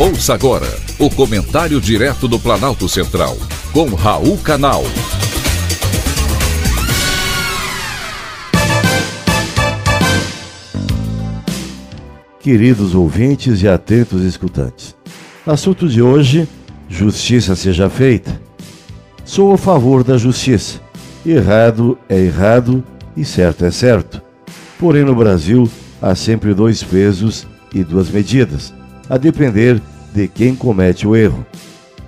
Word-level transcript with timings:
Ouça 0.00 0.32
agora 0.32 0.68
o 0.96 1.10
comentário 1.10 1.80
direto 1.80 2.28
do 2.28 2.38
Planalto 2.38 2.88
Central, 2.88 3.36
com 3.72 3.96
Raul 3.96 4.38
Canal. 4.38 4.84
Queridos 12.38 12.94
ouvintes 12.94 13.60
e 13.60 13.66
atentos 13.66 14.22
escutantes, 14.22 14.94
assunto 15.44 15.88
de 15.88 16.00
hoje: 16.00 16.48
justiça 16.88 17.56
seja 17.56 17.90
feita. 17.90 18.40
Sou 19.24 19.52
a 19.52 19.58
favor 19.58 20.04
da 20.04 20.16
justiça. 20.16 20.80
Errado 21.26 21.98
é 22.08 22.16
errado 22.16 22.84
e 23.16 23.24
certo 23.24 23.64
é 23.64 23.72
certo. 23.72 24.22
Porém, 24.78 25.02
no 25.02 25.16
Brasil, 25.16 25.68
há 26.00 26.14
sempre 26.14 26.54
dois 26.54 26.84
pesos 26.84 27.48
e 27.74 27.82
duas 27.82 28.08
medidas 28.08 28.78
a 29.08 29.16
depender 29.16 29.80
de 30.12 30.28
quem 30.28 30.54
comete 30.54 31.06
o 31.06 31.16
erro. 31.16 31.44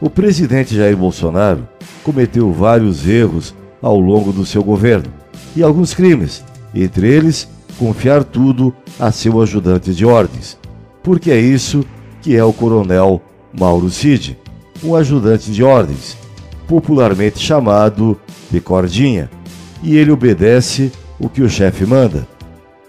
O 0.01 0.09
presidente 0.09 0.75
Jair 0.75 0.97
Bolsonaro 0.97 1.69
cometeu 2.03 2.53
vários 2.53 3.07
erros 3.07 3.55
ao 3.83 3.99
longo 3.99 4.33
do 4.33 4.45
seu 4.45 4.63
governo 4.63 5.13
e 5.55 5.63
alguns 5.63 5.95
crimes, 5.95 6.45
entre 6.75 7.09
eles 7.09 7.49
confiar 7.79 8.25
tudo 8.25 8.75
a 8.99 9.11
seu 9.11 9.41
ajudante 9.41 9.95
de 9.95 10.05
ordens, 10.05 10.59
porque 11.03 11.31
é 11.31 11.41
isso 11.41 11.85
que 12.21 12.37
é 12.37 12.45
o 12.45 12.53
coronel 12.53 13.23
Mauro 13.59 13.91
Cid, 13.91 14.39
um 14.83 14.95
ajudante 14.95 15.51
de 15.51 15.63
ordens, 15.63 16.17
popularmente 16.69 17.39
chamado 17.39 18.19
de 18.51 18.61
cordinha, 18.61 19.31
e 19.83 19.97
ele 19.97 20.11
obedece 20.11 20.93
o 21.19 21.29
que 21.29 21.43
o 21.43 21.49
chefe 21.49 21.85
manda. 21.85 22.27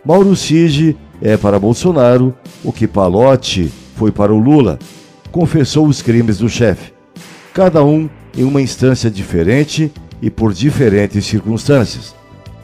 Mauro 0.06 0.36
Cid 0.36 0.98
é 1.22 1.38
para 1.38 1.60
Bolsonaro 1.60 2.34
o 2.64 2.72
que 2.72 2.88
Palote 2.88 3.72
foi 4.02 4.12
para 4.12 4.34
o 4.34 4.40
Lula, 4.40 4.80
confessou 5.32 5.86
os 5.86 6.02
crimes 6.02 6.40
do 6.40 6.50
chefe, 6.50 6.92
cada 7.54 7.84
um 7.84 8.10
em 8.36 8.44
uma 8.44 8.60
instância 8.60 9.12
diferente 9.12 9.92
e 10.20 10.28
por 10.28 10.56
diferentes 10.56 11.24
circunstâncias. 11.24 12.16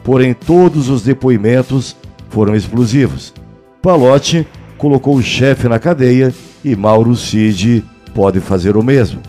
Porém, 0.02 0.34
todos 0.34 0.88
os 0.88 1.02
depoimentos 1.02 1.94
foram 2.28 2.56
explosivos. 2.56 3.32
Palote 3.80 4.44
colocou 4.76 5.14
o 5.14 5.22
chefe 5.22 5.68
na 5.68 5.78
cadeia 5.78 6.34
e 6.64 6.74
Mauro 6.74 7.14
Cid 7.14 7.84
pode 8.12 8.40
fazer 8.40 8.76
o 8.76 8.82
mesmo. 8.82 9.20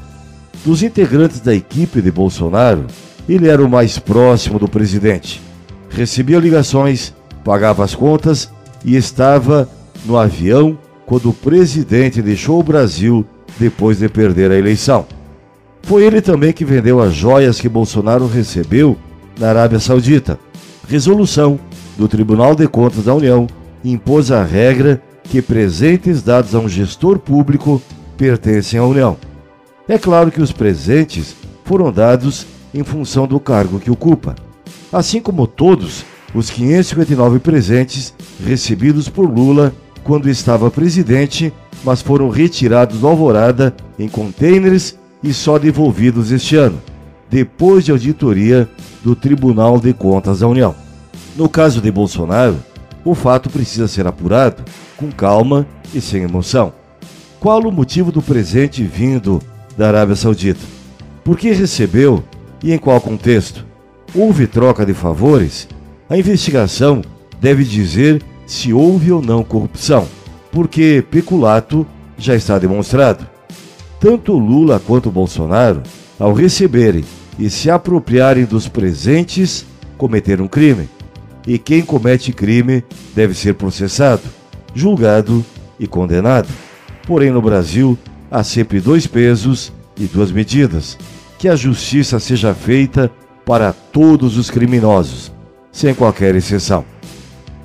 Dos 0.66 0.82
integrantes 0.82 1.40
da 1.40 1.54
equipe 1.54 2.02
de 2.02 2.12
Bolsonaro, 2.12 2.88
ele 3.30 3.48
era 3.48 3.64
o 3.64 3.70
mais 3.70 4.00
próximo 4.00 4.58
do 4.58 4.68
presidente. 4.68 5.40
Recebia 5.92 6.40
ligações, 6.40 7.14
pagava 7.46 7.84
as 7.84 7.94
contas 7.94 8.50
e 8.84 8.96
estava 8.96 9.70
no 10.04 10.18
avião 10.18 10.76
quando 11.10 11.32
o 11.32 11.34
presidente 11.34 12.22
deixou 12.22 12.60
o 12.60 12.64
Brasil 12.64 13.26
depois 13.58 13.98
de 13.98 14.08
perder 14.08 14.52
a 14.52 14.56
eleição. 14.56 15.08
Foi 15.82 16.04
ele 16.04 16.22
também 16.22 16.54
que 16.54 16.64
vendeu 16.64 17.02
as 17.02 17.16
joias 17.16 17.60
que 17.60 17.68
Bolsonaro 17.68 18.28
recebeu 18.28 18.96
na 19.40 19.50
Arábia 19.50 19.80
Saudita. 19.80 20.40
Resolução 20.88 21.60
do 21.98 22.08
Tribunal 22.08 22.54
de 22.54 22.68
Contas 22.68 23.06
da 23.06 23.16
União 23.16 23.48
impôs 23.84 24.32
a 24.32 24.44
regra 24.44 25.02
que 25.24 25.42
presentes 25.42 26.22
dados 26.22 26.54
a 26.54 26.60
um 26.60 26.70
gestor 26.70 27.18
público 27.18 27.82
pertencem 28.16 28.80
à 28.80 28.86
União. 28.86 29.18
É 29.88 29.98
claro 29.98 30.30
que 30.30 30.44
os 30.44 30.52
presentes 30.52 31.36
foram 31.66 31.92
dados 31.92 32.46
em 32.72 32.84
função 32.84 33.26
do 33.26 33.40
cargo 33.40 33.80
que 33.80 33.90
ocupa, 33.90 34.36
assim 34.94 35.20
como 35.20 35.48
todos 35.48 36.06
os 36.36 36.52
559 36.52 37.40
presentes 37.40 38.14
recebidos 38.46 39.10
por 39.10 39.28
Lula 39.28 39.74
quando 40.10 40.28
estava 40.28 40.72
presidente, 40.72 41.54
mas 41.84 42.02
foram 42.02 42.30
retirados 42.30 42.98
do 42.98 43.08
Alvorada 43.08 43.76
em 44.00 44.10
contêineres 44.10 44.98
e 45.22 45.32
só 45.32 45.60
devolvidos 45.60 46.32
este 46.32 46.56
ano, 46.56 46.82
depois 47.30 47.86
de 47.86 47.92
auditoria 47.92 48.68
do 49.04 49.16
Tribunal 49.16 49.80
de 49.80 49.94
Contas 49.94 50.40
da 50.40 50.48
União. 50.48 50.74
No 51.36 51.48
caso 51.48 51.80
de 51.80 51.92
Bolsonaro, 51.92 52.58
o 53.06 53.14
fato 53.14 53.52
precisa 53.52 53.88
ser 53.88 54.08
apurado 54.08 54.64
com 54.98 55.12
calma 55.12 55.68
e 55.94 56.02
sem 56.02 56.24
emoção. 56.24 56.74
Qual 57.40 57.62
o 57.62 57.72
motivo 57.72 58.12
do 58.12 58.20
presente 58.20 58.84
vindo 58.84 59.40
da 59.78 59.90
Arábia 59.90 60.16
Saudita? 60.16 60.66
Por 61.24 61.38
que 61.38 61.52
recebeu 61.52 62.24
e 62.64 62.74
em 62.74 62.80
qual 62.80 63.00
contexto? 63.00 63.64
Houve 64.16 64.48
troca 64.48 64.84
de 64.88 64.94
favores? 64.96 65.68
A 66.10 66.18
investigação 66.18 67.04
deve 67.40 67.64
dizer 67.64 68.24
se 68.50 68.74
houve 68.74 69.12
ou 69.12 69.22
não 69.22 69.44
corrupção, 69.44 70.08
porque 70.52 71.06
peculato 71.12 71.86
já 72.18 72.36
está 72.36 72.58
demonstrado. 72.58 73.28
Tanto 74.00 74.34
Lula 74.34 74.80
quanto 74.80 75.12
Bolsonaro, 75.12 75.84
ao 76.18 76.34
receberem 76.34 77.06
e 77.38 77.48
se 77.48 77.70
apropriarem 77.70 78.46
dos 78.46 78.68
presentes, 78.68 79.68
cometeram 80.00 80.48
crime. 80.48 80.90
E 81.46 81.60
quem 81.60 81.84
comete 81.84 82.34
crime 82.34 82.84
deve 83.16 83.36
ser 83.36 83.54
processado, 83.54 84.24
julgado 84.74 85.46
e 85.80 85.86
condenado. 85.86 86.50
Porém, 87.06 87.30
no 87.30 87.44
Brasil, 87.44 87.96
há 88.32 88.44
sempre 88.44 88.80
dois 88.80 89.06
pesos 89.06 89.72
e 89.96 90.06
duas 90.06 90.32
medidas. 90.32 90.98
Que 91.38 91.48
a 91.48 91.56
justiça 91.56 92.20
seja 92.20 92.56
feita 92.56 93.12
para 93.46 93.72
todos 93.74 94.38
os 94.38 94.50
criminosos, 94.50 95.32
sem 95.72 95.94
qualquer 95.94 96.36
exceção. 96.36 96.84